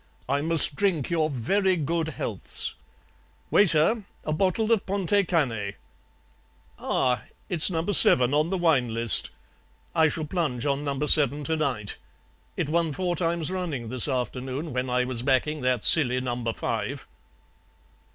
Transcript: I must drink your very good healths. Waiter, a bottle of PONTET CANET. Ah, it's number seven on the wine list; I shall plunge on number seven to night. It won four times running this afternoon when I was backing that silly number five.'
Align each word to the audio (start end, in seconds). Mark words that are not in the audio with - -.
I 0.27 0.41
must 0.41 0.75
drink 0.75 1.11
your 1.11 1.29
very 1.29 1.75
good 1.75 2.07
healths. 2.07 2.73
Waiter, 3.51 4.03
a 4.23 4.33
bottle 4.33 4.71
of 4.71 4.83
PONTET 4.87 5.27
CANET. 5.27 5.75
Ah, 6.79 7.21
it's 7.49 7.69
number 7.69 7.93
seven 7.93 8.33
on 8.33 8.49
the 8.49 8.57
wine 8.57 8.95
list; 8.95 9.29
I 9.93 10.09
shall 10.09 10.25
plunge 10.25 10.65
on 10.65 10.83
number 10.83 11.05
seven 11.05 11.43
to 11.43 11.55
night. 11.55 11.99
It 12.57 12.67
won 12.67 12.93
four 12.93 13.15
times 13.15 13.51
running 13.51 13.89
this 13.89 14.07
afternoon 14.07 14.73
when 14.73 14.89
I 14.89 15.03
was 15.03 15.21
backing 15.21 15.61
that 15.61 15.83
silly 15.83 16.19
number 16.19 16.51
five.' 16.53 17.05